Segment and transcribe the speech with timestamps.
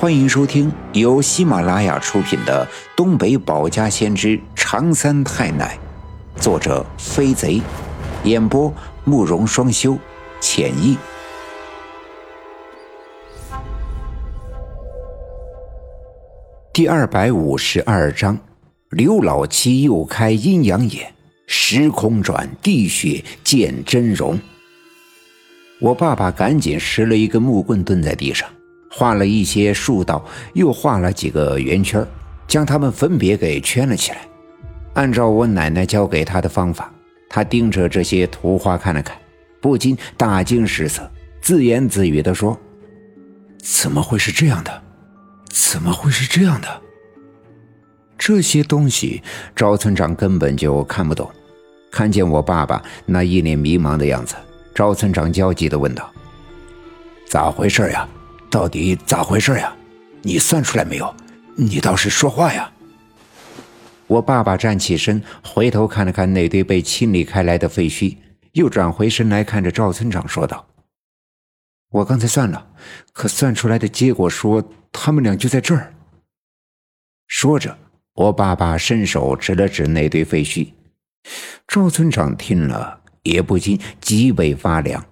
[0.00, 2.66] 欢迎收听由喜马拉雅出品的
[2.96, 5.78] 《东北保家先知长三太奶》，
[6.42, 7.62] 作者飞贼，
[8.24, 8.72] 演播
[9.04, 9.96] 慕容双修，
[10.40, 10.98] 浅意。
[16.72, 18.36] 第二百五十二章：
[18.90, 21.14] 刘老七又开阴阳眼，
[21.46, 24.38] 时空转，地穴见真容。
[25.80, 28.48] 我爸爸赶紧拾了一根木棍，蹲在地上。
[28.96, 32.06] 画了一些竖道，又画了几个圆圈，
[32.46, 34.18] 将它们分别给圈了起来。
[34.92, 36.92] 按照我奶奶教给他的方法，
[37.28, 39.16] 他盯着这些图画看了看，
[39.60, 42.56] 不禁大惊失色，自言自语地说
[43.58, 44.82] ：“怎么会是这样的？
[45.50, 46.68] 怎么会是这样的？
[48.16, 49.20] 这些东西
[49.56, 51.28] 赵村长根本就看不懂。”
[51.90, 54.36] 看见我爸爸那一脸迷茫的样子，
[54.72, 56.08] 赵村长焦急地问道
[57.26, 58.08] ：“咋回事呀？”
[58.54, 59.76] 到底咋回事呀？
[60.22, 61.12] 你算出来没有？
[61.56, 62.72] 你倒是说话呀！
[64.06, 68.16] 我爸爸站起身，回头看了看那堆被清理开来的废墟，
[68.52, 70.64] 又转回身来看着赵村长，说道
[71.90, 72.64] ：“我刚才算了，
[73.12, 75.92] 可算出来的结果说他们俩就在这儿。”
[77.26, 77.76] 说着，
[78.12, 80.72] 我爸爸伸手指了指那堆废墟。
[81.66, 85.04] 赵村长听了也不禁脊背发凉，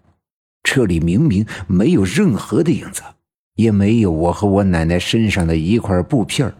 [0.62, 3.02] 这里明明没有任何的影子。
[3.62, 6.52] 也没有我和我奶奶身上的一块布片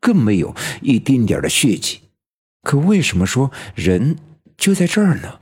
[0.00, 2.00] 更没有一丁点的血迹。
[2.62, 4.16] 可为什么说人
[4.56, 5.38] 就在这儿呢？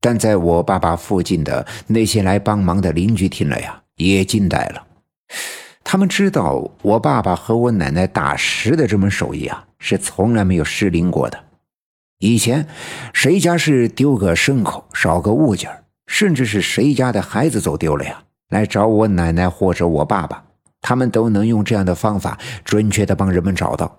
[0.00, 4.86] 但在我爸爸附近的那些来帮忙的邻居听了呀，也惊呆了。
[5.82, 11.44] 他们知道我爸爸和我奶奶打石的这门手艺啊，是从来没有失灵过的。
[12.18, 12.66] 以前
[13.12, 18.24] 谁家是丢个牲口、少个物件，甚至是谁家的孩子走丢了呀？
[18.54, 20.44] 来找我奶奶或者我爸爸，
[20.80, 23.98] 他们都能用这样的方法准确的帮人们找到。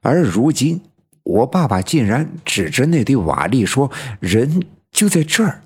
[0.00, 0.80] 而如今，
[1.24, 5.62] 我爸爸竟然指着那堆瓦砾说：“人就在这儿。”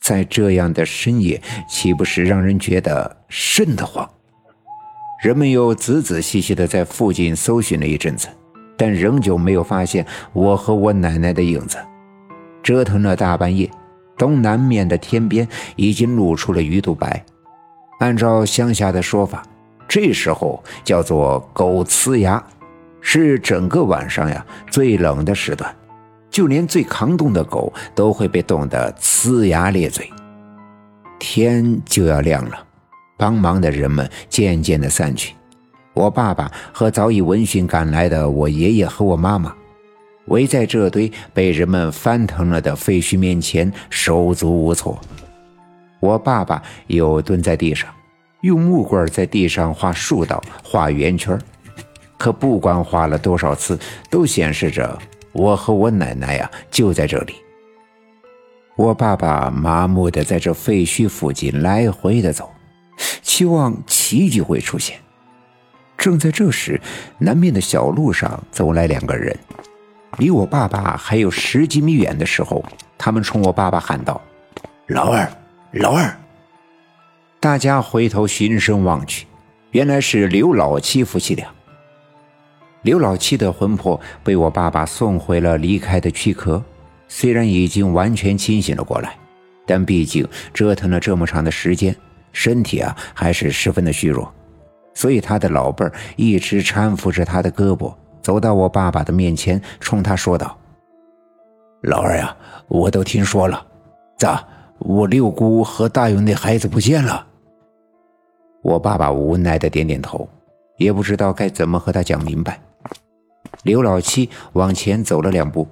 [0.00, 4.08] 在这样的深夜，岂不是让人觉得瘆得慌？
[5.20, 8.28] 人们又仔仔细细的在附近搜寻了一阵子，
[8.76, 11.76] 但仍旧没有发现我和我奶奶的影子。
[12.62, 13.68] 折腾了大半夜。
[14.18, 15.46] 东南面的天边
[15.76, 17.24] 已经露出了鱼肚白，
[18.00, 19.42] 按照乡下的说法，
[19.86, 22.42] 这时候叫做狗呲牙，
[23.00, 25.74] 是整个晚上呀最冷的时段，
[26.30, 30.10] 就连最抗冻的狗都会被冻得呲牙咧嘴。
[31.18, 32.58] 天就要亮了，
[33.16, 35.34] 帮忙的人们渐渐的散去，
[35.94, 39.54] 我爸爸和早已闻讯赶来的我爷爷和我妈妈。
[40.28, 44.98] 围在这堆被人们翻腾了的废墟面前，手足无措。
[46.00, 47.88] 我爸爸又蹲在地上，
[48.42, 51.38] 用木棍在地上画竖道、画圆圈。
[52.16, 53.78] 可不管画了多少次，
[54.10, 54.98] 都显示着
[55.32, 57.34] 我和我奶奶呀就在这里。
[58.76, 62.50] 我爸爸麻木地在这废墟附近来回的走，
[63.22, 64.96] 期望奇迹会出现。
[65.96, 66.80] 正在这时，
[67.18, 69.36] 南面的小路上走来两个人。
[70.16, 72.64] 离我爸爸还有十几米远的时候，
[72.96, 74.20] 他们冲我爸爸喊道
[74.88, 75.30] ：“老二，
[75.72, 76.16] 老二！”
[77.38, 79.26] 大家回头循声望去，
[79.70, 81.46] 原来是刘老七夫妻俩。
[82.82, 86.62] 刘老七的魂魄被我爸爸送回了离开的躯壳，
[87.06, 89.14] 虽然已经完全清醒了过来，
[89.66, 91.94] 但毕竟折腾了这么长的时间，
[92.32, 94.32] 身体啊还是十分的虚弱，
[94.94, 97.94] 所以他的老伴儿一直搀扶着他的胳膊。
[98.22, 100.56] 走到我爸爸的面前，冲他说道
[101.82, 102.36] ：“老二呀，
[102.68, 103.66] 我都听说了，
[104.16, 104.46] 咋？
[104.80, 107.26] 我六姑和大勇那孩子不见了？”
[108.62, 110.28] 我爸爸无奈的点点头，
[110.76, 112.60] 也不知道该怎么和他讲明白。
[113.62, 115.66] 刘老七往前走了两步，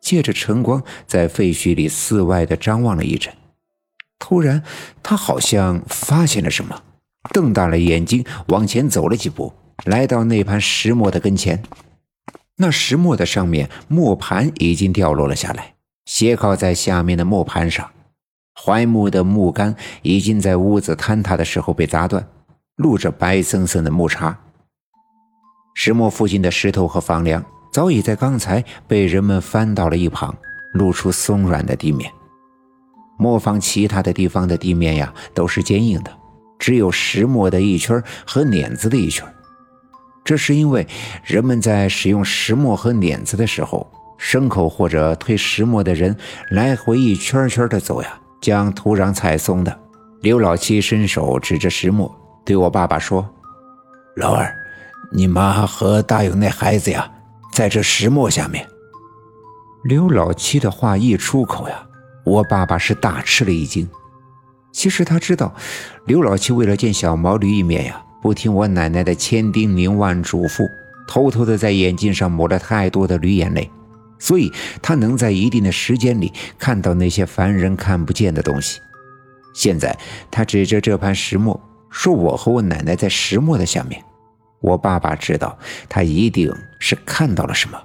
[0.00, 3.32] 借着晨光在废墟里四外的张望了一阵，
[4.18, 4.62] 突然
[5.02, 6.80] 他好像发现了什么，
[7.32, 9.52] 瞪大了眼睛往前走了几步，
[9.84, 11.62] 来到那盘石磨的跟前。
[12.60, 15.74] 那石磨的上面磨盘已经掉落了下来，
[16.06, 17.88] 斜靠在下面的磨盘上，
[18.54, 22.26] 槐木的木杆已经在屋子坍塌的时候被砸断，
[22.76, 24.36] 露着白森森的木茬。
[25.74, 30.34] 石磨附近的石头和房梁早已在刚才被人们翻到了一旁，
[30.72, 32.10] 露出松软的地面。
[33.18, 36.10] 磨坊其他的地方的地面呀都是坚硬的，
[36.58, 39.24] 只有石磨的一圈和碾子的一圈。
[40.28, 40.86] 这是因为
[41.24, 43.90] 人们在使用石磨和碾子的时候，
[44.20, 46.14] 牲口或者推石磨的人
[46.50, 49.74] 来回一圈圈的走呀，将土壤踩松的。
[50.20, 52.14] 刘老七伸手指着石磨，
[52.44, 53.26] 对我爸爸说
[54.16, 54.54] ：“老二，
[55.10, 57.10] 你妈和大勇那孩子呀，
[57.54, 58.68] 在这石磨下面。”
[59.82, 61.86] 刘老七的话一出口呀，
[62.26, 63.88] 我爸爸是大吃了一惊。
[64.74, 65.54] 其实他知道，
[66.04, 70.68] 刘老七为了见小毛驴一面呀，不听我奶奶的千叮咛万嘱咐，
[71.06, 73.70] 偷偷的在眼睛上抹了太多的驴眼泪，
[74.18, 78.80] 所以他能在一定的时间里看到那些凡人看不见的东西。
[79.54, 79.96] 现在
[80.30, 81.60] 他指着这盘石磨
[81.90, 84.02] 说：“我和我奶奶在石磨的下面。”
[84.60, 85.56] 我爸爸知道
[85.88, 87.80] 他一定是看到了什么。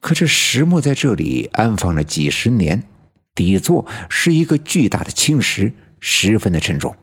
[0.00, 2.84] 可这石磨在这里安放了几十年，
[3.34, 6.94] 底座是一个巨大的青石，十分的沉重。